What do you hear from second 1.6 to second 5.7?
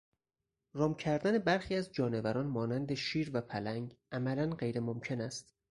از جانوران مانند شیر و پلنگ عملا غیر ممکن است.